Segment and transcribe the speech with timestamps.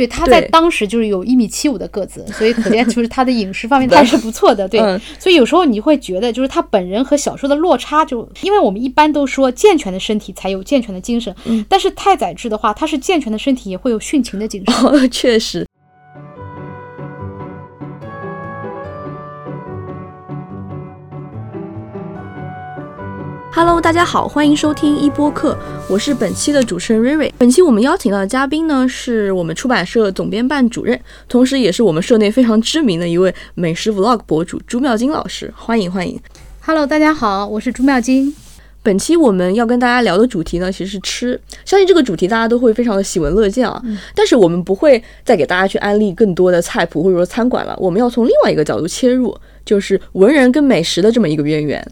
[0.00, 4.66] 对，他在当时就是有一米七五的个子，所以可见就是他的饮食方面 还是不错的。
[4.66, 4.80] 对，
[5.18, 11.34] 所以有时候你会觉得，就是他本人和小说的落差，就因为我们一般都说健全的身体才有健全的精神，
[11.68, 15.10] 但是太宰治的话，他是健全的身体也会有殉情的精神。
[15.10, 15.66] 确实。
[23.52, 25.58] Hello，大家好，欢迎收听一播客，
[25.88, 27.34] 我是本期的主持人瑞瑞。
[27.36, 35.52] 本期我们邀请到的嘉宾呢，是我们出版社总编办主任，同时也是我们社内非常知名的一位美食 Vlog 博主朱妙金老师。
[35.56, 36.18] 欢迎欢迎。
[36.60, 38.32] Hello，大家好，我是朱妙金。
[38.84, 41.38] 本期我们要跟大家聊的主题呢，其实是吃。
[41.64, 43.82] 相信这个主题大家都会非常的喜闻乐见啊。
[44.14, 49.36] 但是我们不会再给大家去安利更多的菜谱或者说餐馆了，我们要从另外一个角度切入，
[49.66, 51.84] 就是文人跟美食的这么一个渊源。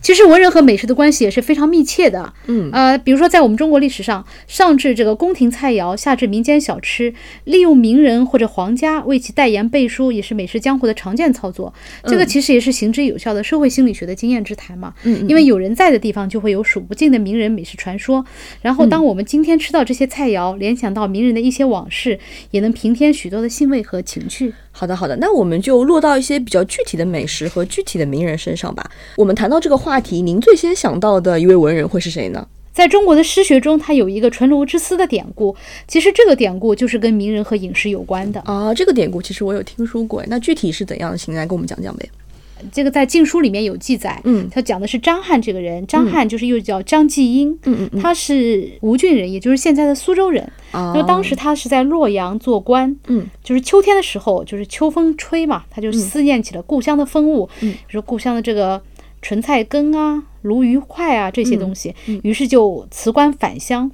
[0.00, 7.12] 其实文人和美食的关系也是非常密切的，嗯，呃，比如说在我们中国历史上，上至这个宫廷菜肴，下至民间小吃，
[7.44, 11.72] 利用名人或者皇家为其代言背书，也是美食江湖的常见操作。
[12.04, 18.24] 这个其实也是行之有效的社会心理学的经验之谈嘛，嗯，因为有人在的地方就会有数不尽的名人美食传说。
[18.62, 22.18] 然后，当我们今天吃到这些菜肴，联想到名人的一些往事，
[22.52, 24.54] 也能平添许多的兴味和情趣。
[24.72, 28.90] 好的，好的，那我们就落到一些比较具体的美食和具体的名人身上吧。
[29.16, 32.46] 我们谈到这个话题，您最先想到的一位文人会是谁呢？
[32.72, 35.54] 在中国的诗学中，它有一个“纯炉之思”的典故。
[35.88, 38.72] 其实这个典故就是跟名人和饮食有关的啊。
[38.72, 41.18] 这个典故其实我有听说过，那具体是怎样的？
[41.18, 42.08] 请来跟我们讲讲呗。
[42.72, 50.50] 这个在《晋书》里面有记载，嗯，他讲的是张翰这个人，张翰就是又叫张继英，嗯嗯，他是吴郡人，也就是现在的苏州人。
[50.72, 58.80] 那么当时他是在洛阳做官，嗯，就是秋天的时候，就是秋风吹嘛，他就思念起了故乡的风物，嗯，比如故乡的这个
[59.22, 63.90] 莼菜羹啊、鲈鱼块啊这些东西，于是就辞官返乡。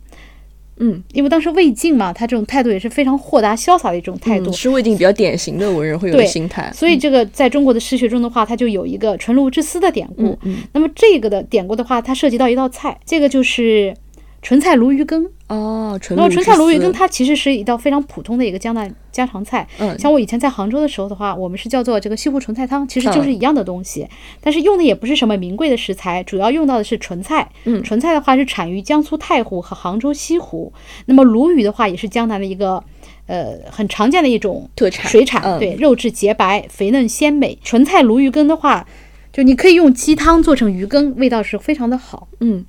[0.78, 6.70] 嗯，因为当时魏晋嘛，他这种态度也是非常豁达潇洒的一种态度，是魏晋比较典型的文人会有的心态。
[6.74, 10.38] 所以这个在中国的诗学中的话，它就有一个“纯露之思”的典故。
[10.72, 13.94] 那么这个的典故的话，它涉及到一道菜，这个就是。
[14.42, 19.66] 纯菜鲈鱼羹哦，然后纯菜鲈鱼羹它其实是一道非常普通的一个江南家常菜。
[19.78, 24.06] 嗯，像我以前在杭州的时候的话，我们是叫做这个西湖纯菜汤，其实就是一样的东西，
[24.40, 27.48] 但是用的也不是什么名贵的食材，主要用到的是纯菜。
[27.64, 30.72] 嗯，纯菜的话是产于江苏太湖和杭州西湖。
[31.06, 32.84] 那么鲈鱼的话也是江南的一个
[33.26, 35.58] 呃很常见的一种特产水产。
[35.58, 37.58] 对，肉质洁白，肥嫩鲜美。
[37.64, 38.86] 纯菜鲈鱼羹的话，
[39.32, 42.28] 就你可以用鸡汤做成鱼羹，味道是非常的好。
[42.38, 42.64] 嗯。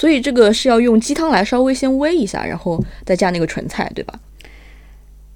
[0.00, 4.14] 所以这个是要用鸡汤来稍微先煨一下，然后再加那个纯菜，对吧？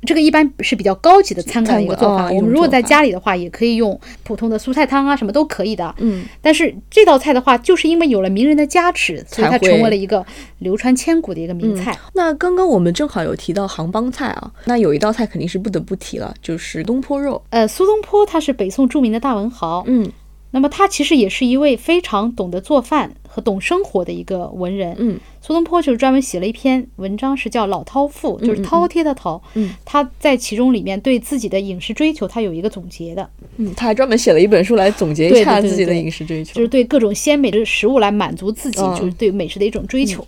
[0.06, 2.30] 这个一般是比较高级的餐馆的一个做法。
[2.30, 5.94] 我们如果在家里的话，也可以用普通的蔬菜汤啊，什么都可以的。
[5.98, 6.24] 嗯。
[6.40, 10.24] 但是这道菜的话，就是因为有了名人的加持，所以它成为了一个
[10.60, 11.94] 流传千古的一个名菜。
[12.14, 17.42] 那刚刚我们正好有提到杭帮菜啊，那有一道菜肯定是不得不提了，就是东坡肉。
[17.50, 19.84] 呃，苏东坡他是北宋著名的大文豪。
[19.86, 20.10] 嗯。
[20.54, 24.94] 那么他其实也是一位非常懂得做饭和懂生活的一个文人。
[25.00, 29.40] 嗯，苏东坡就是专门写了一篇文章，是叫《老饕赋》，就是饕餮的饕。
[29.54, 33.28] 嗯，他在其中里面对自己的饮食追求，他有一个总结的。
[33.56, 40.24] 嗯，他还专门写了一本书来总结一下自己的饮食追求，就是对各种鲜美的食物来满足自己，就是对美食的一种追求。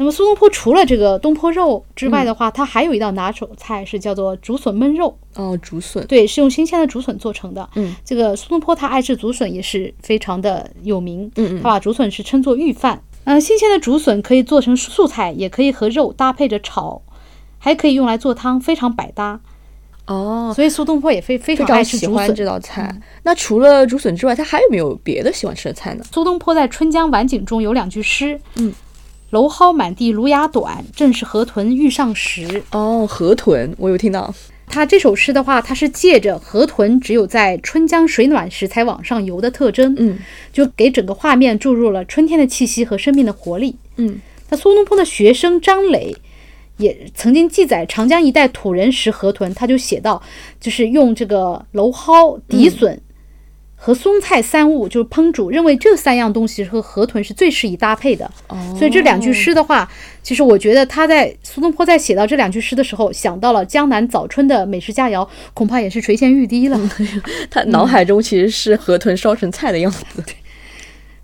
[0.00, 5.18] 那么苏东坡除了这个东坡肉之外的话，他还有一道拿手菜是叫做竹笋焖肉。
[5.34, 7.68] 哦，竹笋，对，是用新鲜的竹笋做成的。
[7.74, 11.30] 嗯，这个苏东坡他爱吃竹笋也是非常的有名。
[11.34, 13.02] 嗯嗯，他把竹笋是称作御饭。
[13.24, 17.02] 呃，新鲜的竹笋可以做成素菜，也可以和肉搭配着炒，
[17.58, 19.40] 还可以用来做汤，非常百搭。
[20.06, 22.94] 哦，所以苏东坡也非非常爱吃竹笋这道菜。
[23.24, 26.04] 那除了竹笋之外，他还有没有别的喜欢吃的菜呢？
[26.12, 28.40] 苏东坡在《春江晚景》中有两句诗。
[28.54, 28.72] 嗯。
[29.30, 32.62] 蒌蒿满地芦芽短，正是河豚欲上时。
[32.72, 34.34] 哦，河豚，我有听到。
[34.70, 40.18] 他这首诗的话，他是借着河豚只有在春江水暖时才往上游的特征，嗯，
[40.52, 43.76] 就给整个画面注入了春天的气息和生命的活力。
[43.96, 46.14] 嗯，那苏东坡的学生张磊
[46.76, 50.22] 也曾经记载长江一带土人食河豚，他就写到，
[50.60, 53.00] 就是用这个蒌蒿、荻笋。
[53.80, 58.28] 和松菜三物就是烹煮，认为这三样东西和河豚是最适宜搭配的。
[58.48, 59.88] 哦，所以这两句诗的话，
[60.22, 66.78] 其实我觉得他在苏东坡在写到这两句诗的时候，想到了江南早春的美食佳肴，恐怕也是垂涎欲滴了。
[67.48, 70.04] 他脑海中其实是河豚烧成菜的样子。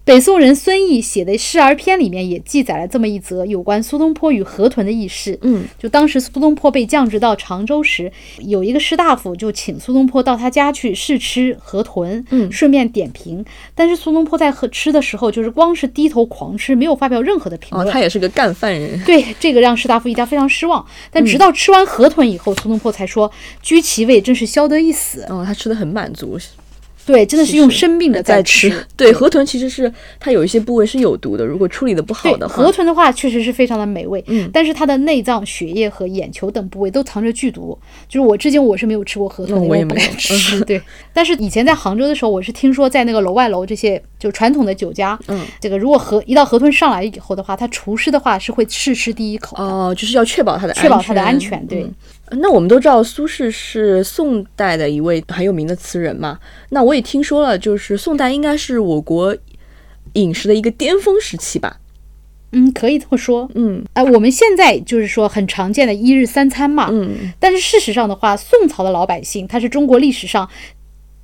[0.05, 5.39] 北宋人孙毅写的《诗儿篇》里面也记载了这么一则有关苏东坡与河豚的轶事。
[5.41, 13.43] 嗯，就当时苏东坡被降职到常州时，有一个士大夫就请苏东坡到他家去试吃河豚，嗯，顺便点评。
[13.75, 17.89] 但是苏东坡在喝吃的时候，就是光是低头狂吃，没有发表任何的评论。
[17.89, 19.03] 哦，他也是个干饭人。
[19.05, 20.85] 对，这个让士大夫一家非常失望。
[21.11, 26.39] 但直到吃完河豚以后，苏东坡才说：“居其位，真是消得一死。”哦，他吃的很满足。
[27.06, 28.73] 对，真的是用生命的在吃。
[28.97, 34.25] 对，河豚其实是它有一些部位是有毒的，如果处理的不好的话，河豚的话确实是非常的美味。
[34.27, 37.79] 嗯，但是它的内脏、血液和眼球等部位都藏着剧毒。
[38.09, 40.61] 就是我至今我是没有吃过河豚，我也不敢吃。
[40.65, 40.81] 对，
[41.12, 51.65] 但是以前在杭州的时候，我是听说在那个楼外楼这些就传统的酒家，嗯，这个如果河一道河豚上来以后的话，他厨师的话是会试吃第一口哦，就是要确保它的确保它的安全。
[51.67, 51.87] 对。
[52.39, 56.39] 那我们都知道苏轼是宋代的一位很有名的词人嘛。
[56.71, 59.37] 那我也听说了，就是宋代应该是我国
[60.15, 61.81] 饮食的一个巅峰时期吧。
[62.53, 63.51] 嗯，可以这么说。
[63.57, 66.89] 嗯，哎，我们现在就是说很常见的一日三餐嘛。
[66.93, 70.49] 嗯，但是事实上的话，宋朝的老百姓他是中国历史上。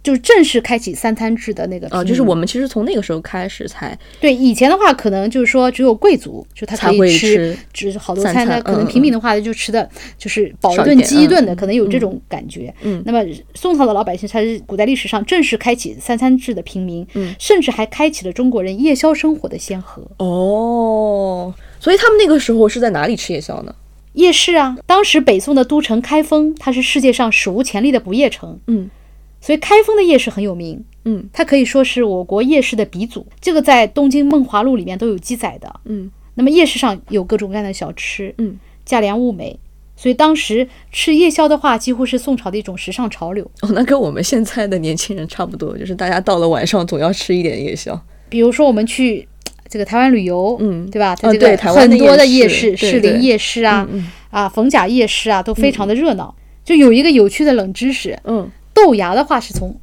[0.02, 4.32] 就是正式开启三餐制的那个啊，就是我们其实从那个时候开始才对。
[4.32, 8.60] 以前的话，可能就是说只有贵族就他可以吃，只是好多餐呢。
[8.62, 9.86] 可能平民的话就吃的
[10.16, 12.72] 就是饱一顿饥一顿的，可能有这种感觉。
[12.80, 13.22] 嗯，那么
[13.54, 20.02] 宋朝的老百姓才是古代历史上正式开启三餐制的平民，嗯，甚至还开启了中国人夜宵生活的先河。
[20.16, 23.74] 哦，所以他们那个时候是在哪里吃夜宵呢？
[24.14, 28.58] 夜市啊，当时北宋的都城开封，它是世界上史无前例的不夜城。
[28.66, 28.88] 嗯。
[29.40, 36.10] 所以开封的夜市很有名，嗯，它可以说是我国夜市的鼻祖，这个在《东京梦华录》里面都有记载的，嗯。
[36.34, 39.58] 那么夜市上有各种各样的小吃，嗯，价廉物美，
[39.96, 43.44] 所以当时吃夜宵的话，几乎是宋朝的一种时尚潮流。
[43.60, 48.00] 哦，那跟我们现在的年轻人差不多，就是大家到了晚上总要吃一点夜宵。
[48.30, 49.28] 比如说我们去
[49.68, 51.08] 这个台湾旅游，嗯，对吧？
[51.20, 53.86] 啊，对，很多的夜市，士林夜市啊，
[54.30, 56.34] 啊，逢甲夜市啊，都非常的热闹。
[56.64, 59.78] 就有一个有趣的冷知识，嗯，豆芽的话是从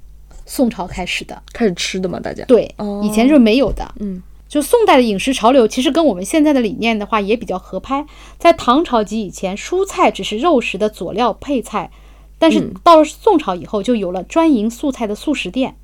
[0.46, 2.74] 宋朝开始的，开始吃的嘛，大家对，
[3.04, 3.94] 以前是没有的。
[4.00, 8.06] 嗯，就宋代的饮食潮流，其实跟我们现在的理念的话也比较合拍。
[8.38, 11.92] 在唐朝及以前，蔬菜只是肉食的佐料配菜，
[12.40, 15.76] 但是到了宋朝以后，就有了专营素菜的素食店。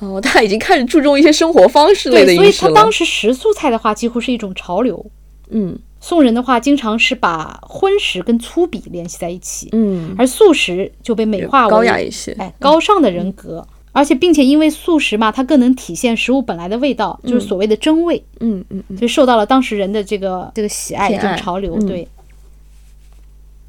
[0.00, 5.04] 哦，他已经开始注重一些生活方式类的饮食所以他当时食素菜的话，几乎是一种潮流。
[5.50, 9.68] 嗯，宋人的话，经常是把荤食跟粗鄙联系在一起。
[9.72, 13.66] 嗯，而素食就被美化为高雅一些，哎，高尚的人格。
[13.90, 18.22] 而且，并且因为素食嘛，它更能体现食物本来的味道，就是所谓的真味。
[18.38, 21.76] 嗯嗯嗯，所以受到了当时人的这个这个喜爱，这种潮流。
[21.80, 22.06] 对。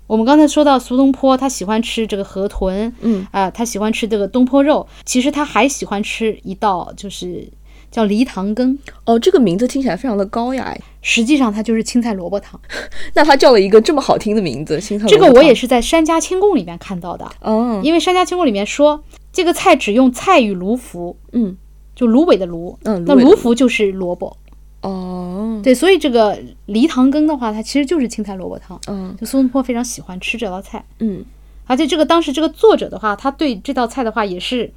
[0.05, 4.87] 我们刚才说到苏东坡，他喜欢吃这个河豚，嗯啊，他喜欢吃这个东坡肉。
[5.05, 7.47] 其实他还喜欢吃一道，就是
[7.89, 8.77] 叫梨糖羹。
[9.05, 10.75] 哦，这个名字听起来非常的高雅。
[11.01, 12.59] 实际上，它就是青菜萝卜汤。
[13.15, 17.29] 那它叫了一个这么好听的名字，青菜这个我也是在《山家清供》里面看到的。
[17.41, 19.03] 哦，因为《山家清供》里面说。
[19.31, 21.55] 这个菜只用菜与芦菔，嗯，
[21.95, 24.35] 就芦苇的芦，嗯，那芦菔就是萝卜，
[24.81, 26.35] 哦，对，所以这个
[26.65, 31.23] 梨塘羹的话，它其实就是青菜萝卜汤，嗯，就苏东坡非常喜欢吃这道菜，嗯，
[31.67, 34.73] 而且这个当时这个作者的话，他对这道菜的话也是，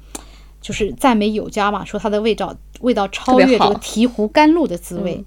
[0.61, 5.25] 就是赞美有加嘛，说它的味道味道超越这个醍醐甘露的滋味。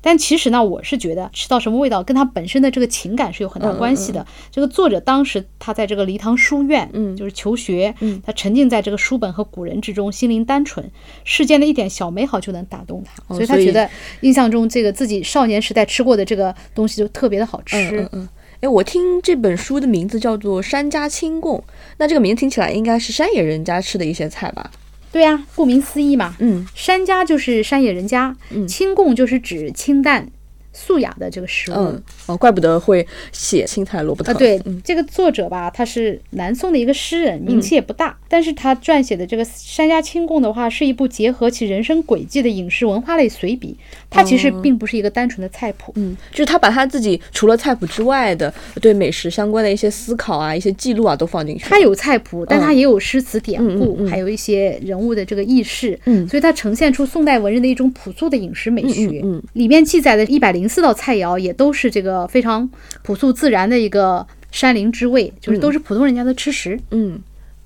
[0.00, 4.26] 但其实呢，我是觉得吃到什么味道，跟他本身的这个情感是有很大关系的。
[4.50, 10.90] 这个作者当时他在这个梨塘书院，嗯，就是求学，嗯，他沉浸在这个书本和古人之中，心灵单纯，
[11.24, 13.88] 世间的一点小美好就能打动他，所以他觉得
[14.20, 17.76] 印象中这个自己少年时代吃过的这个东西就特别的好吃。
[17.90, 18.28] 嗯嗯，
[18.60, 21.58] 哎，我听这本书的名字叫做《山家清供》，
[21.98, 24.70] 那这个名字听起来应该是山野人家吃的一些菜吧？
[25.10, 30.28] 对呀，顾名思义嘛，嗯，山家就是山野人家，嗯，清供就是指清淡。
[30.78, 34.38] 素雅的这个食物，嗯，哦，怪不得会写青菜萝卜汤啊。
[34.38, 43.76] 对，这个作者吧，他是南宋的一个诗人，名气也不大，但是他撰写的这个《山家清供》的话，是一部结合其人生轨迹的饮食文化类随笔。
[44.08, 51.64] 他其实并不是一个单纯的菜谱，嗯，就是他把他自己除了菜谱之外的对美食相关的一些思考啊、一些记录啊都放进去。
[51.64, 59.20] 他有菜谱，但他也有诗词典故，还有一些人物的这个轶事，嗯，所以它呈现出宋代文人的一种朴素的饮食美学。
[59.24, 62.68] 嗯，里面记载的一百零四道菜肴也都是这个非常
[63.02, 66.78] 朴素自然的一个山林之味，就是都是普通人家的吃食。
[66.90, 67.18] 嗯，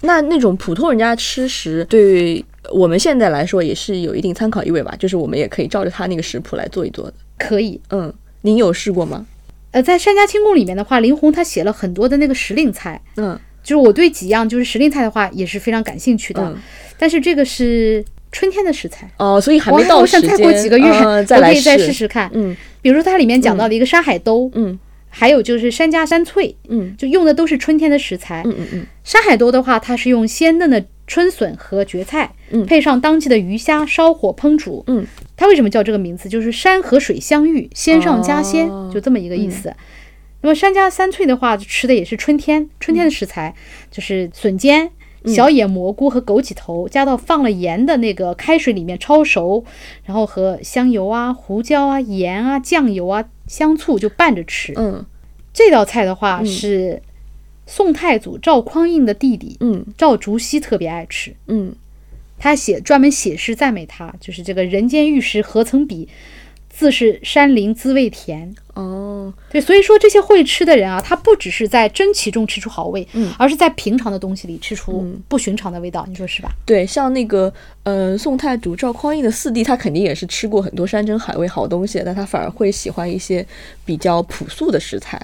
[0.03, 2.45] 那那种普通人家吃食对。
[2.71, 7.15] 我们现在来说也是有一定参考意味吧，就是我们也可以照着他那个食谱来做一做的。
[7.37, 9.27] 可以，嗯，您有试过吗？
[9.73, 16.57] 呃，在《山家清供》里面的话，林红他写了很多的那个时令菜，嗯，就是我对几样就是时令菜的话也是非常感兴趣的。
[16.97, 22.31] 但是这个是春天的食材哦，所以还没到我想再过几个月，我可以再试试看。
[22.33, 28.43] 嗯，比如说它里面讲到了一个山海兜，嗯，还有就是山楂山翠，嗯，就用的都是春天的食材。
[28.45, 34.83] 嗯嗯嗯，山海兜的话，它是用鲜嫩的春笋和蕨菜，嗯，配上当季的鱼虾，烧火烹煮。
[34.89, 36.29] 嗯，它为什么叫这个名字？
[36.29, 39.73] 就是山和水相遇，鲜上加鲜，就这么一个意思。
[40.41, 43.55] 那么山楂三脆的话，吃的也是春天，春天的食材
[43.91, 44.91] 就是笋尖。
[45.27, 49.65] 小野蘑菇和枸杞头加到放了盐的那个开水里面焯熟，
[50.05, 54.73] 然后和香油啊、胡椒啊、盐啊、酱油啊、香醋就拌着吃。
[54.77, 55.05] 嗯，
[55.53, 57.03] 这道菜的话是
[57.67, 61.35] 宋太祖赵匡胤的弟弟，嗯，赵竹溪特别爱吃。
[61.47, 61.75] 嗯，
[62.39, 66.09] 他写专门写诗赞美他，就是这个人间玉石何曾比。
[66.75, 76.51] 自是山林滋味甜哦，对，所以说这些会吃的人啊，他不只是在珍奇中吃出好味，嗯，而是在平常的东西里吃出不寻常的味道，你说是吧？
[76.65, 77.53] 对，像那个
[77.83, 83.47] 呃宋太祖赵匡胤的四弟，他肯定也是吃过很多山珍海味好东西，但他反而会喜欢一些
[83.85, 85.21] 比较朴素的食材。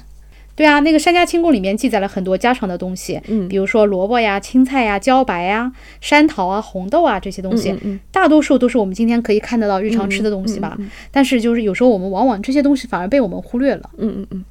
[0.58, 10.76] 对啊，那个《山家清供》里面记载了很多家常的东西，嗯，比如说萝卜呀、青菜呀、茭白呀、山桃啊、红豆啊这些东西，嗯嗯，大多数都是我们今天可以看得到日常吃的东西吧。
[11.12, 13.88] 但是就是有时候我们往往这些东西反而被我们忽略了。
[13.98, 14.44] 嗯嗯嗯，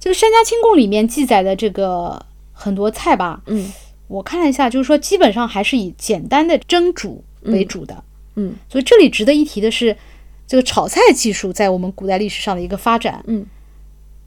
[0.00, 2.20] 这个《山家清供》里面记载的这个
[2.52, 3.72] 很多菜吧，嗯，
[4.08, 8.02] 我看了一下，就是说基本上还是以简单的蒸煮为主的，
[8.34, 9.96] 嗯，所以这里值得一提的是，
[10.48, 13.46] 这个炒菜技术在我们古代历史上的一个发展，嗯。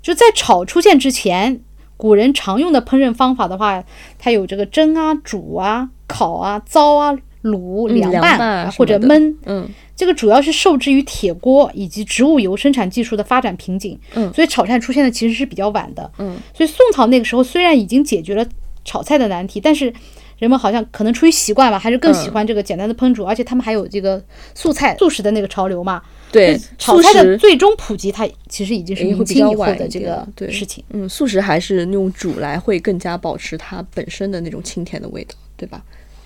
[0.02, 1.62] 就在炒出现之前，
[1.98, 3.84] 古人常用的烹饪方法的话，
[4.18, 7.14] 它有这个蒸啊、煮啊、烤啊、糟啊、
[7.44, 9.36] 卤、凉拌或者焖。
[9.46, 14.00] 嗯，这个主要是受制于铁锅以及植物油生产技术的发展瓶颈。
[14.16, 16.10] 嗯，所以炒菜出现的其实是比较晚的。
[16.18, 18.46] 嗯，所以宋朝那个时候虽然已经解决了
[18.86, 19.94] 炒菜的难题，但是
[20.38, 24.24] 人们好像可能出于习惯吧，还是更喜欢这个简单的烹煮，而且他们还有这个
[24.56, 26.02] 素菜、素食的那个潮流嘛。
[26.32, 30.84] 对，炒菜的最终普及，它其实已经是明清以后的这个事情。
[30.90, 35.84] 嗯，素食还是用煮来会更加保持它本身的那种清甜的味道，对吧？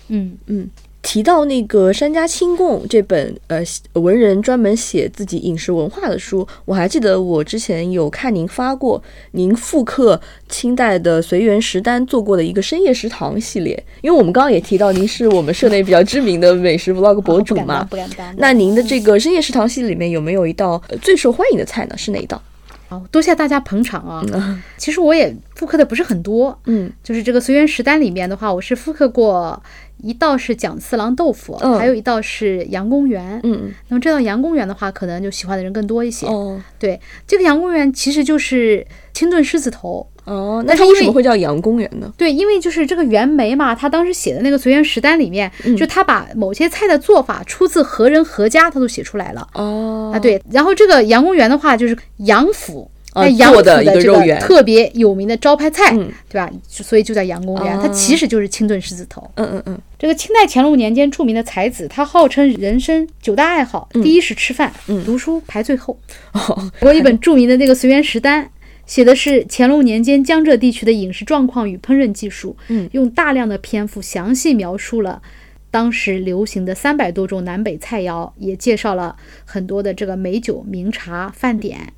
[0.08, 0.68] 嗯嗯。
[1.04, 3.62] 提到那个《山家清供》这本呃
[4.00, 9.00] 文人专门写自己饮食文化的书，我还记得我之前有看您发过，
[9.32, 10.18] 您复刻
[10.48, 13.80] 清代的随园食单做过的一个深夜食堂系列。
[14.00, 18.34] 因为我们刚刚也提到您是我们社内比较知名的美食 vlog 博主嘛，不敢当。
[18.38, 21.96] 那您的这个深夜食堂系列里面有没有一道最受欢迎的菜呢？
[21.98, 22.42] 是哪一道？
[22.88, 24.62] 哦，多谢大家捧场啊！
[24.76, 29.62] 其实我也复刻的不是很多，嗯，就是这个随园食单里面的话，我是复刻过。
[29.98, 33.40] 一道是蒋四郎豆腐，还有一道是杨公园。
[33.42, 36.26] 嗯，那么这道杨公园的话，可能就喜欢的人更多一些。
[36.26, 40.06] 哦，对，这个杨公园其实就是清炖狮子头。
[40.24, 42.10] 哦，那它为什么会叫杨公园呢？
[42.16, 49.46] 对，因为就是这个袁枚嘛，他当时写的那个随园食单里面，就他把某些菜的做法出自何人何家，他都写出来了。
[49.52, 52.90] 哦，啊，对，然后这个杨公园的话，就是杨府。
[53.14, 56.50] 呃，杨府的这个特别有名的招牌菜，嗯、对吧？
[56.68, 59.30] 所以就叫杨公园，它其实就是清炖狮子头。
[59.36, 59.80] 嗯嗯嗯。
[59.98, 64.72] 这个清代乾隆年间著名的才子，他号称人生九大爱好，第一是吃饭，
[65.06, 65.98] 读书排最后。
[66.80, 68.44] 我有一本著名的那个《随园食单》，
[68.84, 75.22] 写的是乾隆年间江浙地区的饮食状况与烹饪技术，嗯，用大量的篇幅详细描述了
[75.70, 81.92] 当时流行的三百多种南北菜肴，也介绍了很多的这个美酒、名茶、饭点。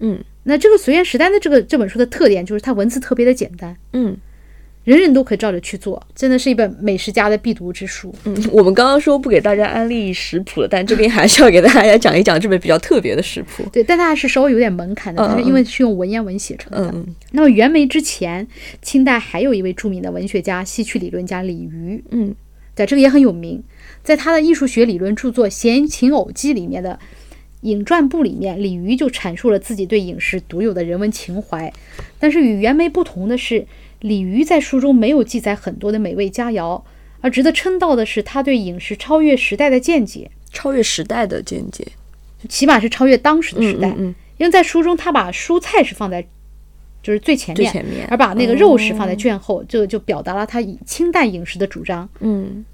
[0.00, 4.16] 嗯，那这个《随园食单》的这个这本书的特点就是它文字特别的简单，嗯，
[4.84, 8.14] 人人都可以照着去做，真的是一本美食家的必读之书。
[8.24, 13.64] 嗯，我们刚刚说不给大家安利食谱了，但这边还是要给大家讲一讲这本比较特别的食谱。
[13.72, 16.90] 对，但它还是稍微有点门槛的，它是因为是用文言文写成的。
[16.94, 18.46] 嗯，那么袁枚之前，
[18.82, 22.34] 清代还有一位著名的文学家、戏曲理论家李渔，嗯，
[22.74, 23.62] 在这个也很有名，
[24.02, 26.98] 在他的艺术学理论著作《闲情偶记》里面的。
[27.64, 31.72] 饮馔部里面，李渔就阐述了自己对饮食独有的人文情怀。
[32.18, 33.66] 但是与袁枚不同的是，
[34.00, 36.82] 李渔在书中没有记载很多的美味佳肴，
[37.22, 40.30] 而值得称道的是他对饮食超越时代的见解。
[40.52, 41.84] 超越时代的见解，
[42.48, 43.88] 起码是超越当时的时代。
[43.88, 44.14] 嗯嗯。
[44.36, 46.22] 因为在书中，他把蔬菜是放在
[47.02, 52.08] 就是最前面，最前面，而把那个肉食放在卷后，这个就表达了他以清淡饮食的主张。
[52.20, 52.64] 嗯。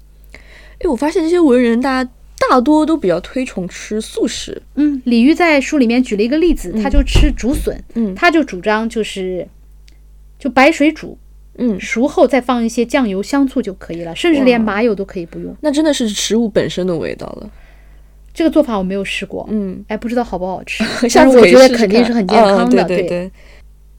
[0.79, 2.11] 哎，我发现这些文人大家。
[2.49, 4.61] 大多都比较推崇吃素食。
[4.75, 9.47] 嗯，李煜在书里面举了一个例子，他就吃竹笋，嗯，他就主张就是
[10.39, 11.17] 就白水煮，
[11.57, 15.55] 嗯，熟后再放一些酱油、香醋就可以了，甚至连麻油都可以不用。
[15.61, 17.49] 那真的是食物本身的味道了。
[18.33, 20.83] 这个做法我没有试过，嗯，哎，不知道好不好吃。
[21.13, 23.31] 但是我觉得肯定是很健康的，对对对。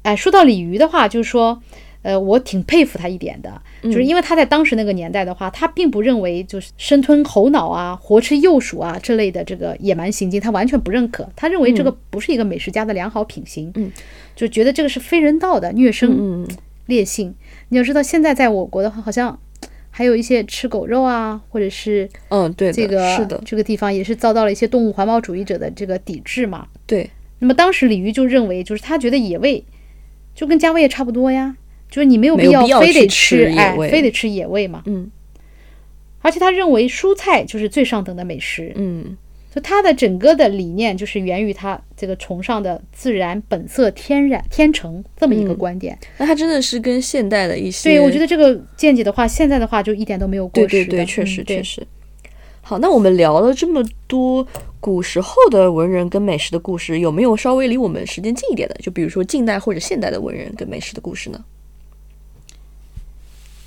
[0.03, 1.63] 哎，说到鲤鱼的话，就是说。
[2.05, 11.29] 呃，我挺佩服他一点的，就是因为他在当时那个年代的话，他并不认为就是生吞猴脑啊、活吃幼鼠啊这类的这个野蛮行径，他完全不认可。
[11.35, 13.91] 他认为这个不是一个美食家的良好品行，嗯，
[14.37, 16.47] 就觉得这个是非人道的虐生
[16.87, 17.35] 劣性。
[17.71, 19.39] 你要知道，现在在我国的话，好像
[19.91, 26.67] 还有一些吃狗肉啊，或者是嗯，对，这个是的，这个地方也是遭到了一些动物环保主义者的这个抵制嘛。
[26.87, 27.11] 对。
[27.41, 29.65] 那么当时李渔就认为，就是他觉得野味
[30.33, 31.57] 就跟家味也差不多呀。
[31.93, 34.83] 就是你没有必要非得吃，哎，非得吃野味嘛。
[34.87, 35.11] 嗯，
[36.23, 38.73] 而且他认为蔬菜就是最上等的美食。
[38.77, 39.15] 嗯，
[39.55, 45.99] 就他的整个的理念就是源于他这个崇尚的自然本色、天然天成这么一个观点。
[46.17, 50.69] 那他真的是跟现代的一些，对我觉得这个见解的话，现在的话就一点都没有过时。
[50.69, 51.87] 对对对，确实确实。
[52.63, 54.47] 好，那我们聊了这么多
[54.81, 58.75] 古时候的文人跟美食的故事，有没有稍微离我们时间近一点的？
[58.77, 61.45] 就比如说近代或者现代的文人跟美食的故事呢？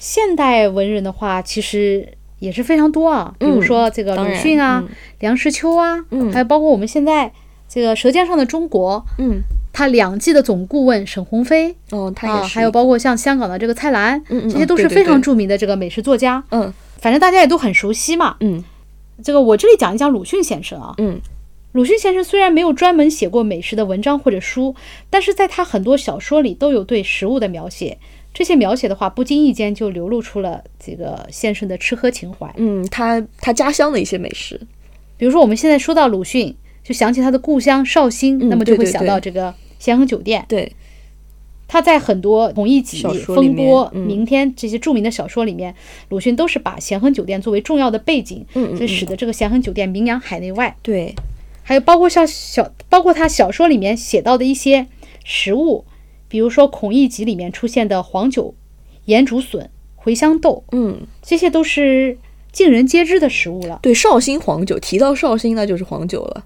[0.05, 2.07] 现代文人的话，其实
[2.37, 4.83] 也是非常多啊，比如说这个鲁迅啊、
[5.19, 7.31] 梁实秋啊，还有包括我们现在
[7.67, 9.41] 这个《舌尖上的中国》，嗯，
[9.73, 18.63] 他两季的总顾问沈鸿飞，哦，他也是，还有包括像香港的这个蔡澜，嗯这些都是非常著名的这个美食作家，嗯，反正大家也都很熟悉嘛，嗯，
[19.23, 21.19] 这个我这里讲一讲鲁迅先生啊，嗯，
[21.71, 24.75] 鲁迅先生虽然没有专门写过美食的文章或者书，
[25.09, 27.97] 但是在他很多小说里都有对食物的描写。
[28.35, 32.53] 这些描写的话，不经意间就流露出了这个先生的吃喝情怀。
[32.57, 34.59] 嗯，他他家乡的一些美食，
[35.15, 40.43] 比如说我们现在说到鲁迅，就想起他的故乡绍兴，那么就会想到这个咸亨酒店。
[40.49, 40.69] 对，
[41.65, 45.73] 他在很多《同一集》《风波》《明天》这些著名的小说里面，
[46.09, 50.75] 鲁迅都是把咸亨酒店作为重要的背景，嗯，所以使得这个咸亨酒店名扬海内外。
[50.81, 51.15] 对，
[51.63, 54.87] 还有包括像小，包括他小说里面写到的一些
[55.23, 55.85] 食物。
[56.27, 58.53] 比如说《孔乙己》里面出现的黄酒、
[59.05, 59.69] 盐竹笋、
[60.03, 62.17] 茴香豆，嗯，这些都是
[62.51, 63.79] 尽人皆知的食物了。
[63.81, 66.45] 对，绍兴黄酒，提到绍兴那就是黄酒了。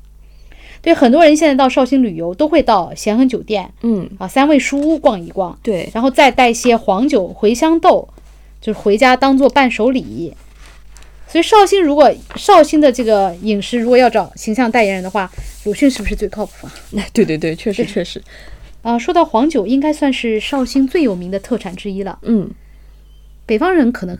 [0.81, 8.07] 对，很多人现在到绍兴旅游都会到咸亨酒店，嗯，啊，三味书屋逛一逛，对，然后再带些黄酒、茴香豆，
[8.61, 10.33] 就是回家当做伴手礼。
[11.27, 15.29] 所以绍兴如果绍兴的这个饮食如果要找形象代言人的话，
[15.65, 16.73] 鲁迅是不是最靠谱啊？
[17.13, 18.19] 对对对，确实确实。
[18.81, 22.19] 啊，说到黄酒，应该算是绍兴最有名的特产之一了。
[22.21, 22.49] 嗯，
[23.45, 24.17] 北方人可能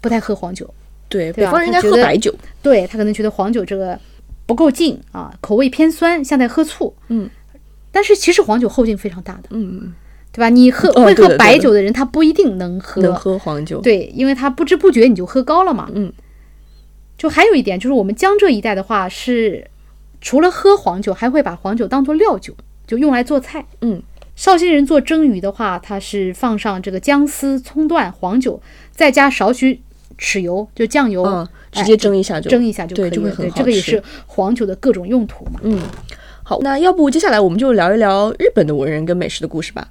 [0.00, 0.72] 不太喝黄酒，
[1.08, 2.34] 对，北方人应该喝白酒。
[2.62, 3.98] 对他可能觉得黄酒这个
[4.46, 6.94] 不够劲啊，口味偏酸，像在喝醋。
[7.08, 7.28] 嗯，
[7.90, 9.48] 但是其实黄酒后劲非常大的。
[9.50, 9.92] 嗯
[10.30, 10.50] 对吧？
[10.50, 13.80] 你喝会喝白酒的人，他不一定能喝能喝黄酒。
[13.80, 15.90] 对，因为他不知不觉你就喝高了嘛。
[15.92, 16.12] 嗯，
[17.16, 19.68] 就还有一点就是，我们江浙一带的话是
[20.20, 22.54] 除了喝黄酒，还会把黄酒当做料酒。
[22.88, 23.64] 就用来做菜。
[23.82, 24.02] 嗯，
[24.34, 29.80] 绍兴人做蒸鱼的话，它是放上这个姜丝、葱段、黄酒，再加少许
[30.18, 33.10] 豉油，就酱油，直接蒸一下就蒸一下就可以。
[33.10, 33.58] 对，就会很好吃。
[33.58, 35.60] 这个也是黄酒的各种用途嘛。
[35.62, 35.80] 嗯，
[36.42, 39.88] 好，那要不接下来我们就聊一聊日本的文人跟美食的故事吧。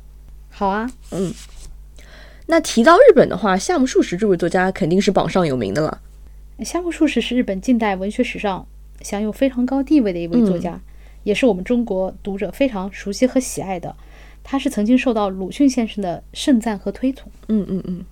[0.49, 1.31] 好啊，嗯，
[2.47, 6.01] 那提到日本的话，夏目漱石这位作家肯定是榜上有名的了。
[6.65, 8.65] 夏目漱石是日本近代文学史上
[9.01, 10.81] 享有非常高地位的一位作家。
[11.23, 13.95] 也是我们中国读者非常熟悉和喜爱的，
[14.43, 17.29] 他是曾经受到鲁迅先生的盛赞和推崇。
[17.47, 18.05] 嗯嗯嗯，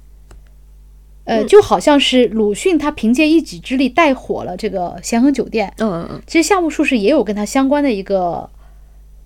[1.24, 5.74] 呃，就好像是鲁迅他凭借一己之力带火了这个咸亨酒店。
[5.78, 8.50] 嗯嗯嗯，其实夏目漱石也有跟他相关的一个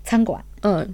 [0.03, 0.43] 餐馆。
[0.61, 0.93] 嗯，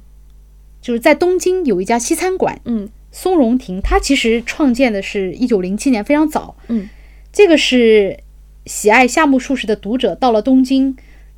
[0.82, 2.62] 就是在东京有一家西餐馆。
[2.64, 6.56] 嗯，松茸亭，他其实创建的是一九零七年，非常早。
[6.70, 6.90] 嗯，
[7.34, 8.20] 这个是
[8.66, 10.96] 喜爱夏目漱石的读者到了东京。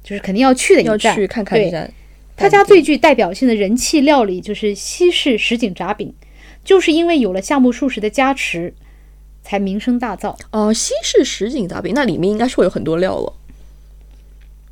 [0.08, 1.92] 就是肯定要去的一站，要去看看一站。
[2.38, 6.14] 他家最具代表性的人气料理就是西式什锦炸饼，
[6.64, 8.74] 就是因为有了夏目漱石的加持，
[9.44, 10.34] 才名声大噪。
[10.52, 13.34] 哦，西式什锦炸饼，那里面应该是会有很多料了。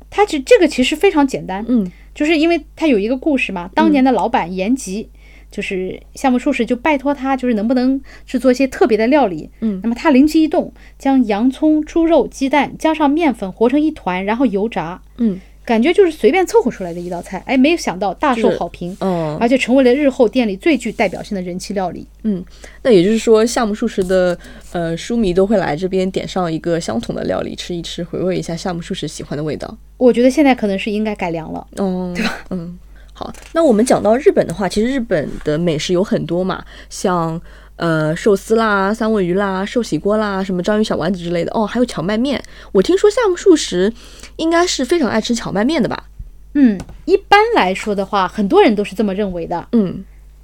[0.08, 3.70] 它这这个其实非常简单，嗯，就是因为它有一个故事嘛。
[3.74, 5.10] 当年的老板延吉，
[5.56, 9.48] 就是夏目漱石就拜托他，就是能不能制作一些特别的料理。
[9.60, 15.00] 嗯，那么他灵机一动，将洋葱、猪肉、鸡蛋加上面粉和成一团，然后油炸。
[15.16, 22.06] 嗯，感觉就是随便凑合出来的一道菜，哎，没有想到大受好评，嗯，而且成为了日后店里最具代表性的人气料理。
[22.24, 22.44] 嗯，
[22.82, 24.38] 那也就是说，夏目漱石的
[24.72, 29.74] 呃书迷都会来这边点上一个相同的料理吃一吃，回味一下夏目漱石喜欢的味道。
[29.96, 32.44] 我觉得现在可能是应该改良了，哦，对吧？
[32.50, 32.78] 嗯，
[33.16, 37.40] 好，那我们讲到日本的话，其实日本的美食有很多嘛，像。
[37.78, 42.42] 呃，寿司啦，三文鱼啦，寿喜锅啦，什么章鱼小丸子之类的哦，还有荞麦面。
[42.72, 43.92] 我听说夏目漱石
[44.36, 46.04] 应该是非常爱吃荞麦面的吧？
[46.54, 49.68] 嗯，一般来说的话，很多人都是这么认为的。
[49.72, 50.02] 嗯，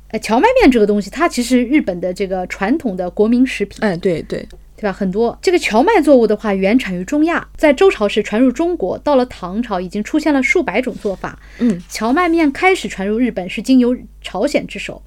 [0.09, 3.79] 呃，荞麦面这个东西，它其实日本的这个传统的国民食品。
[3.81, 4.47] 哎，对对。
[4.83, 4.93] 对吧？
[4.93, 11.39] 很多这个荞麦作物的话，原产于中亚，在周朝时传入中国，到了唐朝已经出现了数百种做法。
[11.61, 15.01] 嗯，荞麦面开始传入日本是经由朝鲜之手，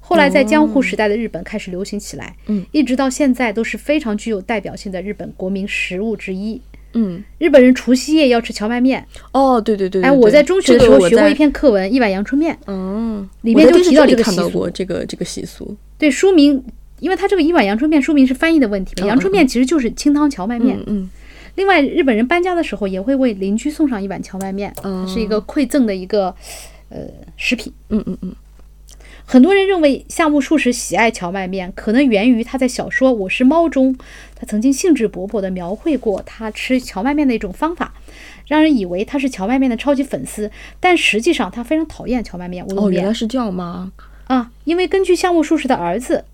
[0.00, 2.34] 后来在江户时代的日本开始流行起来。
[2.48, 6.60] 嗯，一直到现在都是非常具有代表性的日本国民食物之一。
[6.94, 9.06] 嗯，日本人除夕夜要吃荞麦面。
[9.30, 10.02] 哦，对对对。
[10.02, 12.52] 哎，我在中学的时候学过一篇课文《一碗阳春面》。
[12.66, 14.68] 嗯，里面就提到这个习俗。
[14.70, 15.76] 这个这个习俗。
[15.96, 16.60] 对，书名。
[17.00, 20.78] 因为它这个一碗阳春面说明是翻译的问题嘛，阳春面其实就是清汤荞麦面。
[20.86, 21.10] 嗯，
[21.56, 24.72] 另外日本人搬家的时候也会为邻居送上一碗荞麦面，
[25.08, 26.34] 是一个馈赠的一个
[26.90, 26.98] 呃
[27.36, 27.72] 食品。
[27.88, 28.34] 嗯嗯嗯。
[29.24, 33.96] 很多人认为夏目漱石喜爱荞麦面，可能源于他在小说《我是猫》中，
[34.34, 37.94] 他曾经兴致勃勃地描绘过他吃荞麦面的一种方法，
[38.48, 42.76] 让人以为他是荞麦面的超级粉丝，但实际上他非常讨厌荞麦面、面。
[42.76, 43.92] 哦，原来是这样吗？
[44.26, 46.24] 啊，因为根据夏目漱石的儿子。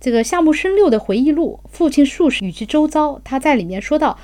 [0.00, 4.18] 这个夏目生六的回忆录《父亲术士与其周遭》，他在里面说到，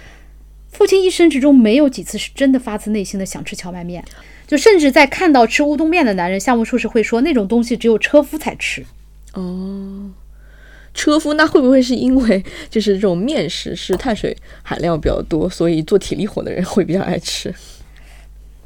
[0.72, 4.02] 父亲一生之中没有几次是真的发自内心的想吃荞麦面，
[4.46, 8.86] 就甚至在看到吃乌冬面的男人，夏目漱石会说那种东西只有车夫才吃。
[9.34, 10.10] 哦，
[10.94, 17.54] 车夫那会不会是因为就是这种面食是碳水含量比较多，所以做体力活的人会比较爱吃？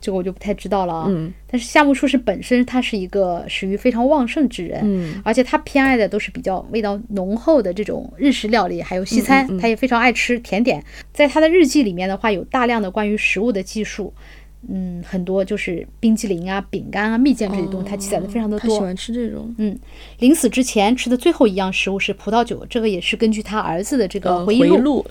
[0.00, 1.06] 这个我就不太知道了啊。
[1.08, 10.82] 嗯，但是夏目漱石本身他是一个食欲非常旺盛之人，嗯，而且他偏爱的都是比较味道浓厚的这种日式料理，还有西餐，他也非常爱吃甜点。
[11.12, 14.12] 在他的日记里面的话，有大量的关于食物的记述，
[14.68, 18.68] 嗯，很多就是冰激凌啊、饼干啊、蜜饯这些东西，他记载的非常的多。
[18.68, 19.78] 他喜欢吃这种，嗯，
[20.20, 25.04] 临死之前吃的最后一样食物是葡萄酒，这个也是根据他儿子的这个回忆录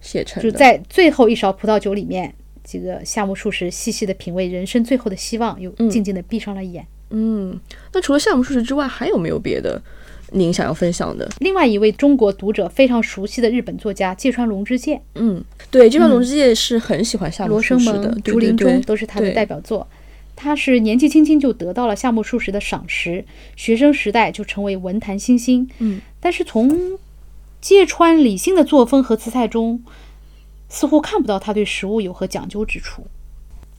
[0.00, 2.34] 写成，就在最后一勺葡萄酒里面。
[2.64, 6.86] 这个夏目漱石细细的品味人生最后的希望，又静静的闭上了眼。
[7.10, 7.58] 嗯，
[7.92, 9.82] 那除了夏目漱石之外，还有没有别的
[10.30, 11.28] 您想要分享的？
[11.40, 15.00] 另外一位中国读者非常熟悉的日本作家芥川龙之介。
[15.16, 15.42] 嗯，
[15.72, 19.88] 对，芥川龙之介是很喜欢夏目漱石的，《竹林中》都是他的代表作。
[20.36, 23.24] 他是年纪轻轻就得到了夏目漱石的赏识，
[23.56, 25.68] 学生时代就成为文坛新星。
[25.80, 26.96] 嗯，但是从
[27.60, 29.82] 芥川理性的作风和姿态中。
[30.70, 33.02] 似乎看不到他对食物有何讲究之处。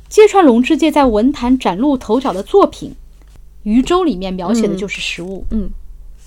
[0.08, 2.90] 芥川龙之介在文坛崭露头角的作品
[3.64, 5.46] 《渔舟》里面描写的就是食物。
[5.52, 5.72] 嗯，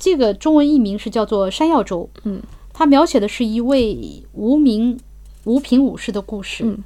[0.00, 2.09] 这个中文译名是叫做《山药粥》。
[2.24, 2.40] 嗯，
[2.72, 4.98] 他描写的是一位无名
[5.44, 6.64] 五品武士的故事。
[6.64, 6.79] 嗯，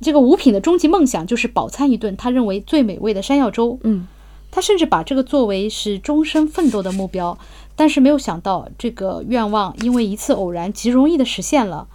[0.00, 3.78] 这个五品的终极梦想就是饱餐一顿他认为最美味的山药粥。
[3.84, 4.08] 嗯，
[4.50, 7.38] 他甚至把这个作为是终身奋斗的目标，
[7.76, 11.86] 但是没有想到这个愿望因为一次偶然极容易的实现了。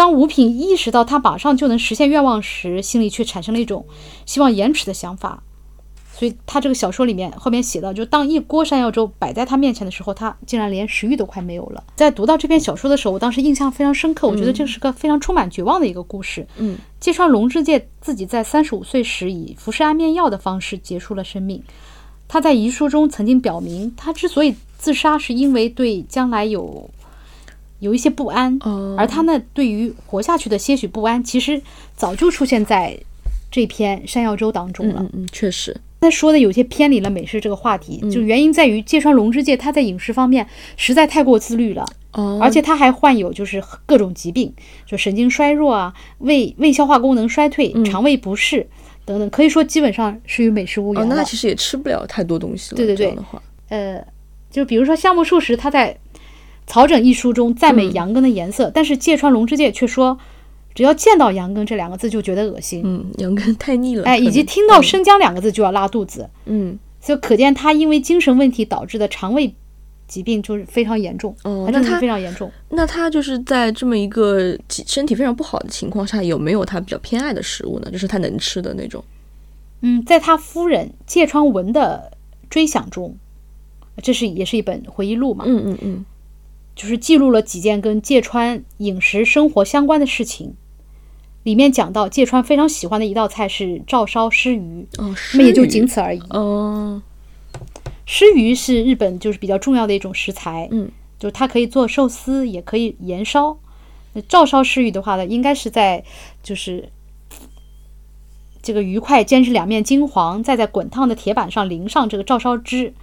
[0.00, 3.84] 当吴品意识到他马上就能实现愿望时，心里却产生了一种
[4.24, 5.42] 希望延迟的想法。
[6.16, 11.84] 所以他这个小说里面后面写到，就当一锅山药粥摆在他面前的时候，他竟然连食欲都快没有了。
[11.96, 16.46] 在读到这篇小说的时候，我当时印象非常深刻，我觉得这是个非常充满绝望的一个故事。
[16.56, 21.62] 嗯，芥川龙之介自己在三十五岁时以服食安眠药的方式结束了生命。
[22.26, 26.88] 他在遗书中曾经表明，他之所以自杀，是因为对将来有。
[27.80, 28.56] 有一些不安，
[28.96, 31.60] 而他呢，对于活下去的些许不安，其实
[31.96, 32.96] 早就出现在
[33.50, 35.00] 这篇山药粥当中了。
[35.00, 41.84] 嗯嗯，确实，他说的有些偏离了美食这个话题，就原因在于芥川龙之介他在饮食方面实在太过自律了，
[42.40, 44.52] 而且他还患有就是各种疾病，
[44.84, 48.66] 就神经衰弱啊，胃胃消化功能衰退，肠胃不适
[49.06, 51.06] 等等，可以说基本上是与美食无缘哦。
[51.08, 52.76] 那他其实也吃不了太多东西了。
[52.76, 53.16] 对对对，
[53.70, 54.04] 呃，
[54.50, 55.96] 就比如说夏目漱石他在。
[56.70, 60.16] 《草枕》一书中赞美羊羹的颜色，但是芥川龙之介却说，
[60.72, 62.80] 只要见到羊羹这两个字就觉得恶心。
[62.84, 64.04] 嗯，羊羹太腻了。
[64.04, 66.30] 哎，以及听到生姜两个字就要拉肚子。
[66.44, 69.52] 嗯，所以可见他因为精神问题导致的肠胃
[70.06, 71.34] 疾病就是非常严重。
[71.42, 72.48] 哦，那他非常严重。
[72.68, 77.90] 那他就是在这么一个身体非常不好的情况下，有没有他比较偏爱的食物呢？
[77.90, 79.02] 就是他能吃的那种。
[79.80, 82.12] 嗯，在他夫人芥川文的
[82.48, 83.16] 追想中，
[84.00, 85.42] 这是也是一本回忆录嘛。
[85.48, 86.04] 嗯嗯嗯。
[86.80, 90.54] 就是记录了几件跟芥川饮食生活相关的事情，
[91.42, 96.20] 里面讲到芥川非常喜欢的一道菜是照烧湿鱼，哦，那也就仅此而已。
[96.30, 97.02] 哦，
[98.06, 103.58] 湿鱼是日本就是比较重要的一种食材，嗯，就是它可以做寿司，也可以盐烧。
[104.14, 106.02] 那照烧湿鱼的话呢，应该是在
[106.42, 106.88] 就是
[108.62, 112.94] 这个鱼块煎至两面金黄，再在滚烫的铁板上淋上这个照烧汁。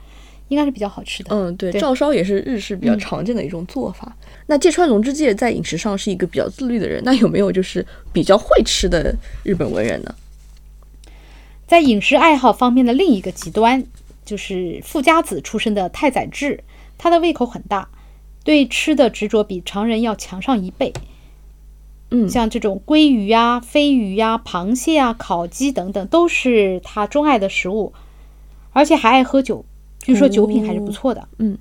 [0.50, 1.36] 应该是比较好吃的。
[1.36, 4.16] 嗯，对，照烧也是日式比较常见的一种做法。
[4.48, 10.16] 那芥川龙之介在饮食上是一个比较自律的人，那有没有就是比较会吃的日本文人呢？
[11.66, 13.84] 在饮食爱好方面的另一个极端，
[14.24, 16.64] 就是富家子出身的太宰治，
[16.98, 17.90] 他的胃口很大，
[18.46, 20.94] 对吃的执着比常人要强上一倍。
[22.10, 27.92] 嗯，像这种鲑鱼呀、飞鱼呀、螃蟹啊、烤鸡等等，都是他钟爱的食物，
[28.72, 29.66] 而且还爱喝酒，
[30.00, 31.28] 据说酒品还是不错的。
[31.40, 31.58] 嗯，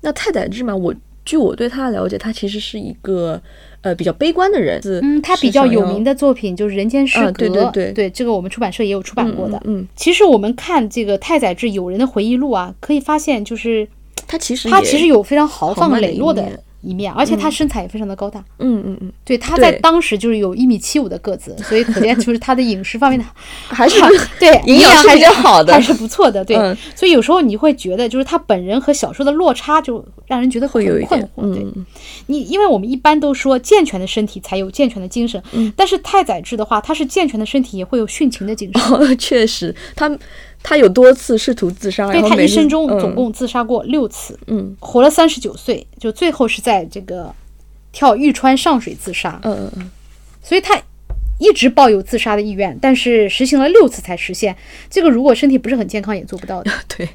[0.00, 0.94] 那太宰治嘛，我
[1.24, 3.40] 据我对他的了解，他其实是一个
[3.80, 4.80] 呃比较悲观的人。
[5.02, 9.60] 嗯，他比较有名的作品就是《人间失格》，对对对，对这个我们出版社也有出版过的。
[9.64, 13.88] 嗯，其实我们看这个太宰治友人的回忆录啊，可以发现就是
[14.26, 16.60] 他其实他其实有非常豪放磊落的。
[16.86, 18.38] 一面，而且他身材也非常的高大。
[18.58, 23.24] 嗯嗯嗯，对，他在当时就是有一米七五的个子，所以可见就是他的饮食方面的
[23.68, 24.00] 还是
[24.38, 26.44] 对营养还是好的，还是不错的。
[26.44, 26.56] 对，
[26.94, 31.52] 所以有时候你会觉得，就是他本人和小说的落差，就让人觉得会有困惑。
[31.52, 31.66] 对，
[32.26, 35.42] 你因为我们一般都说健全的身体才有健全的精神，
[35.74, 39.18] 但是太宰治的话，他是健全的身体也会有殉情的精神。
[39.18, 40.10] 确实，他。
[40.68, 47.32] 他有多次试图自杀，对他一生中总共自杀过六次，嗯，活了三十九岁，就最后是在这个
[47.92, 49.90] 跳玉川上水自杀，嗯嗯嗯，
[50.42, 50.76] 所以他
[51.38, 54.56] 一直抱有自杀的意愿，但是实行了六次才实现。
[54.90, 57.08] 这个如果身体不是很健康也做不到的， 对，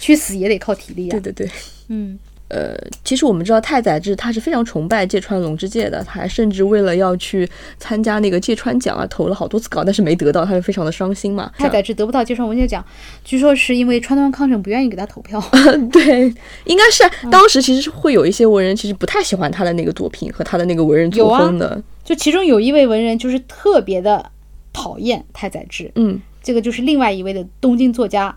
[0.00, 1.48] 去死也得靠体力啊，对对对，
[1.86, 2.18] 嗯。
[2.54, 7.48] 呃，其实我们知道太宰治他是非常崇拜芥川龙之介的，他还甚至为了要去
[7.80, 11.50] 参加那个芥川奖啊，投了好多次稿，但是没得到，他就非常的伤心嘛。
[11.58, 12.84] 太宰治得不到芥川文学奖，
[13.24, 15.42] 据说是因为川端康成不愿意给他投票。
[15.90, 16.32] 对，
[16.66, 21.82] 应该是当时其实是会有一些文人其实不太喜欢他的那个作品和他的那个文人作风的。
[22.04, 24.24] 就其中有一位文人就是特别的
[24.72, 28.36] 讨厌太宰治，嗯，这个就是另外一位的东京作家。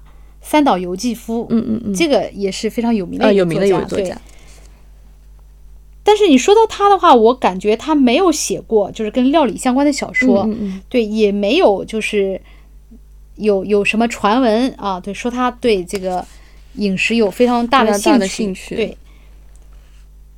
[0.49, 4.17] 三岛由纪夫，嗯嗯嗯，这个也是非常有名的有名的作家。
[6.03, 12.39] 但是你说到他的话，我感觉他没有写过就是跟料理相关的小说，嗯嗯，对，也没有就是
[13.35, 16.25] 有有什么传闻啊，对，说他对这个
[16.75, 17.91] 饮食有非常大的
[18.25, 18.97] 兴趣，对，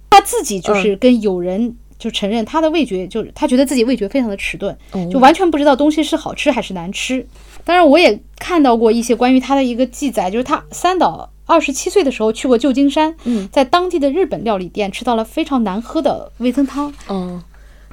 [0.10, 4.76] 他自己就是跟友人就承认他的味觉就是他觉得自己味觉非常的迟钝，
[5.12, 7.24] 就完全不知道东西是好吃还是难吃。
[7.66, 13.14] 当然，我也看到过一些关于他的一个记载，就是他三岛二十七岁的时候去过旧金山，
[13.52, 16.92] 在当地的日本料理店吃到了非常难喝的味增汤。
[17.08, 17.44] 哦，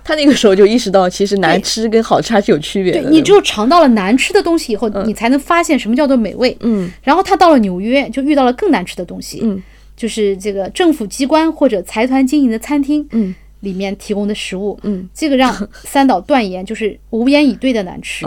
[0.05, 3.03] 他那个时候就意识到，其实难吃跟好吃还是有区别的。
[3.03, 6.57] 对你只有尝到了难吃的东西以后，你才能发现什么叫做美味。
[6.61, 9.41] 嗯，然后他到了纽约，就遇到了更难吃的东西。
[9.43, 9.61] 嗯，
[9.97, 13.09] 就是这个政府机关或者财团经营的餐厅。
[13.11, 13.35] 嗯。
[13.61, 18.27] 里面提供的食物，嗯，这个让三岛断言就是无言以对的难吃，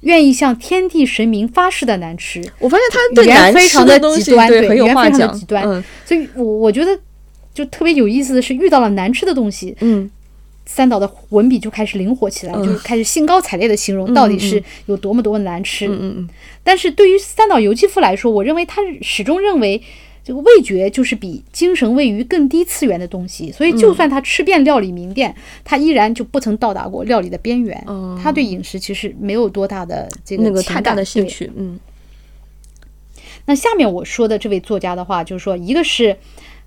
[0.00, 2.42] 愿意向天地神明发誓的难吃。
[2.58, 5.32] 我发现他对难吃的极端，对很有话讲。
[5.32, 5.62] 极端，
[6.04, 6.98] 所以，我我觉得
[7.54, 10.10] 就特别有意思的是，遇到了难吃的东西，嗯，
[10.66, 15.86] 三岛的文笔就开始灵活起来，就是开始兴高采烈的形容到底是有多么多么难吃。
[15.86, 16.28] 嗯嗯嗯。
[16.64, 19.80] 但是对于三岛由纪夫来说，我认为他始终认为。
[20.28, 27.82] 这个味觉就是比精神位于更低次元的东西，所以就算他吃遍料理名店，他依然就不曾到达过料理的边缘。
[28.22, 31.50] 他对饮食其实没有多大的这个那个太大的兴趣。
[31.56, 31.80] 嗯。
[33.46, 36.14] 那下面我说的这位作家的话，就是说，一个是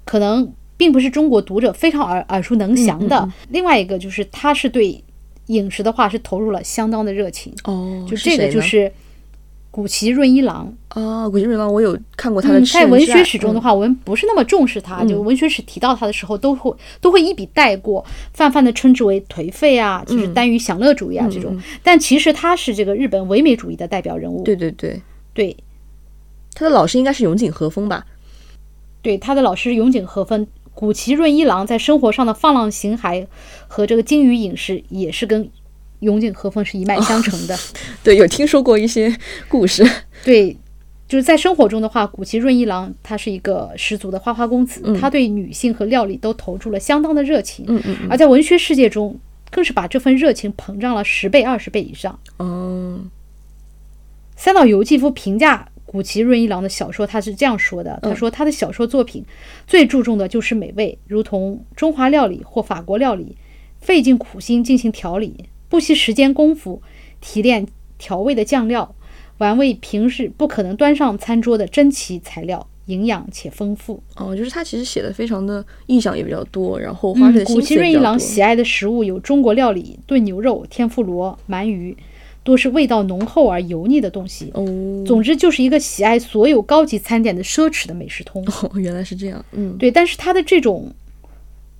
[0.06, 5.04] 可能并不是中国读者非常耳耳熟能详的，另外一个就是他是对
[5.46, 7.54] 饮食的话是投入了相当的热情。
[7.66, 8.92] 哦，就这个就是。
[9.72, 12.60] 古奇润一郎啊，古奇润一郎，我有看过他的。
[12.66, 21.58] 在文学史中的话，我们不是那么重视他，就文学史提到他的时候，都会都会一笔带过，泛泛的称之为颓废啊，就是耽于享乐主义啊这种。
[21.82, 24.44] 但其实他是这个日本唯美主义的代表人物。
[24.44, 25.02] 对对对
[25.34, 25.56] 对，
[26.54, 28.06] 他的老师应该是永井和风吧？
[29.02, 30.46] 对，他的老师永井和风。
[30.74, 33.28] 古奇润一郎在生活上的放浪形骸
[33.68, 35.50] 和这个精于饮食，也是跟。
[36.02, 37.58] 永井和风是一脉相承的，
[38.04, 39.16] 对，有听说过一些
[39.48, 39.84] 故事。
[40.24, 40.56] 对，
[41.08, 47.66] 就是在生活中的话，古崎润一郎他是一个十足的花花公子，他对女性和料理都投注了相当的热情。
[47.68, 47.98] 嗯嗯。
[48.10, 52.20] 而在文学世界中，更是把这份热情膨胀了十倍、二十倍以上。
[52.38, 53.00] 哦。
[54.36, 59.24] 三岛由纪夫评价古崎润一郎的小说，他是这样说的：“他说他的小说作品
[59.68, 63.38] 最注重的就是美味，如同中华料理或法国料理，
[63.82, 66.82] 费尽苦心进行调理。”不惜时间功夫
[67.22, 67.66] 提炼
[67.98, 68.94] 调味的酱料，
[69.38, 74.04] 玩味平日不可能端上餐桌的珍奇材料，营养且丰富。
[74.18, 81.96] 哦，就是他其实写的非常的意象也比较多，然后花的古奇润一郎喜爱的食物有中国料理、炖牛肉、天妇罗、鳗鱼，
[82.44, 84.52] 多是味道浓厚而油腻的东西。
[84.54, 84.66] 哦，
[85.08, 88.46] 总之就是一个喜爱所有高级餐点的奢侈的美食通。
[88.46, 89.46] 哦，原来是这样。
[89.54, 90.94] 嗯，对，但是他的这种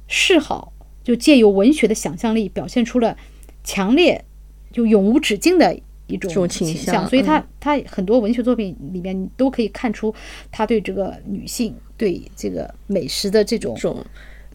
[0.08, 0.72] 嗜好，
[1.04, 3.18] 就借由文学的想象力表现出了。
[3.64, 4.24] 强烈，
[4.72, 10.14] 就永无止境的一种倾向，所以他他很多文学作品里面，你都可以看出
[10.52, 13.78] 他对这个女性、对这个美食的这种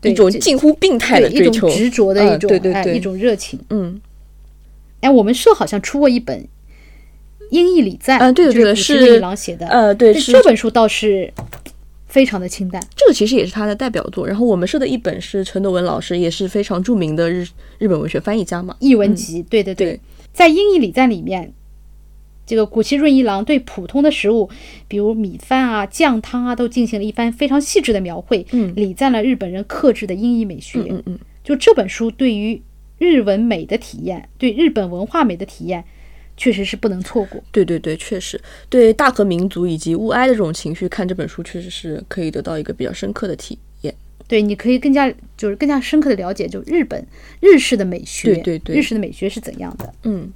[0.03, 3.59] 一种近乎病态的一种、执着的一种哎一种热情。
[3.71, 4.01] 嗯，
[5.01, 6.38] 哎，我们社好像出过一本
[7.51, 9.66] 《英译礼赞》，嗯，对对对，是郎写的。
[9.69, 11.33] 呃，对，这本书倒是
[12.17, 12.83] 非常的清淡。
[12.97, 14.27] 这个其实也是他的代表作。
[14.27, 19.43] 然后我们社的一本是陈德文老师，也是非常著名的日日本文学翻译家嘛，译文集。
[19.43, 20.01] 对对对，
[20.33, 21.53] 在《英译礼赞》里面。
[22.47, 24.49] 这个古崎润一郎对普通的食物，
[24.89, 30.79] 比如米饭啊、酱汤啊，都进行了一番非常细致的描绘，嗯，礼赞了日本人克制的英译美学。
[30.89, 32.63] 嗯嗯，就这本书对于
[32.99, 35.85] 日文美的体验，对日本文化美的体验，
[36.37, 37.42] 确实是不能错过。
[37.51, 43.94] 对对对，确实对大和民族以及物哀的这种情绪看这本书，确实是可以得到一个比较深刻的体验。
[44.29, 47.07] 对，你可以更加就是更加深刻的了解，就日本
[47.40, 49.92] 日式的美学，对对对，日式的美学是怎样的。
[50.03, 50.33] 嗯。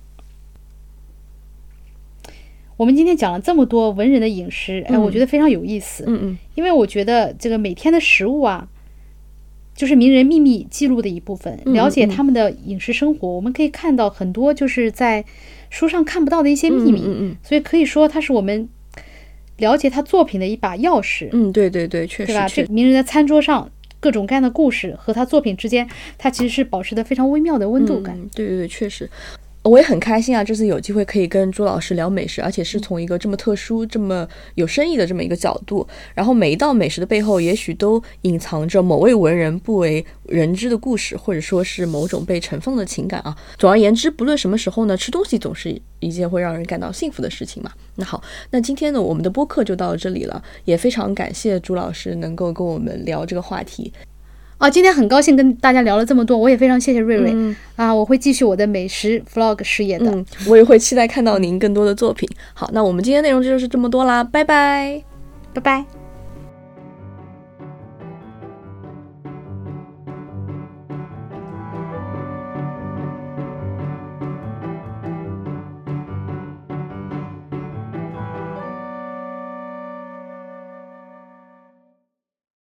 [2.77, 6.03] 我们今天讲了这么多文人的饮食，哎，我觉得非常有意思。
[6.07, 8.67] 嗯嗯，因为我觉得这个每天的食物啊，
[9.75, 11.61] 就是名人秘密记录的一部分。
[11.67, 15.23] 了解他们的饮食生活，我们可以看到很多就是在
[15.71, 17.01] 书上看不到的一些秘密。
[17.07, 18.69] 嗯嗯，所以可以说它是我们
[19.57, 21.29] 了解他作品的一把钥匙。
[21.33, 22.47] 嗯，对对对，确实，对吧？
[22.47, 28.19] 这名人的餐桌上各种各样的故事和他作品之间，他其实是保持的非常微妙的温度感。
[28.35, 29.09] 对对对，确实。
[29.63, 30.43] 我也很开心啊！
[30.43, 35.87] 这次有机会可以跟朱老师聊美食，而且是从一个这么特殊、这么有深意的这么一个角度。
[36.15, 43.37] 然后每一道美食的背后，也许都隐藏着某位文人不为人知的故事，或者说是某种被尘封的情感啊。
[43.59, 47.71] 总而言之，不论什么时候呢，吃东西总是一件会让人感到幸福的事情嘛。
[47.97, 53.93] 那好，那今天呢，我们的播客就到这里了，也非常感谢朱老师能够跟我们聊这个话题。
[54.61, 57.35] 啊，今天很高兴跟大家聊了这么多，我也非常谢谢瑞瑞
[57.77, 62.29] 啊，我会继续我的美食 vlog 事业的，我也会期待看到您更多的作品。
[62.53, 65.03] 好，那我们今天内容就是这么多啦，拜拜，
[65.55, 66.00] 拜拜。